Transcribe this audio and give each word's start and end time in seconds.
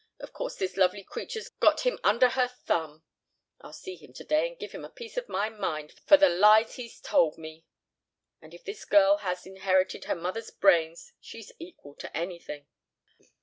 Of 0.19 0.33
course 0.33 0.55
this 0.55 0.77
lovely 0.77 1.03
creature's 1.03 1.49
got 1.49 1.81
him 1.81 1.99
under 2.03 2.29
her 2.29 2.47
thumb. 2.47 3.03
(I'll 3.59 3.71
see 3.71 3.95
him 3.95 4.13
today 4.13 4.47
and 4.47 4.57
give 4.57 4.71
him 4.71 4.83
a 4.83 4.89
piece 4.89 5.15
of 5.15 5.29
my 5.29 5.47
mind 5.49 5.93
for 6.07 6.17
the 6.17 6.27
lies 6.27 6.73
he's 6.73 6.99
told 6.99 7.37
me.) 7.37 7.65
And 8.41 8.51
if 8.51 8.63
this 8.65 8.83
girl 8.83 9.17
has 9.17 9.45
inherited 9.45 10.05
her 10.05 10.15
mother's 10.15 10.49
brains, 10.49 11.13
she's 11.19 11.51
equal 11.59 11.93
to 11.97 12.17
anything." 12.17 12.65